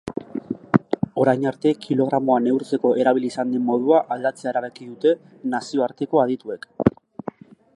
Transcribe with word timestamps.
Orain 1.23 1.43
arte 1.49 1.73
kilogramoa 1.83 2.37
neurtzeko 2.45 2.93
erabili 3.03 3.29
izan 3.33 3.53
den 3.57 3.63
modua 3.67 3.99
aldatzea 4.17 4.53
erabaki 4.53 4.89
dute 4.89 5.13
nazioarteko 5.53 6.23
adituek. 6.25 6.67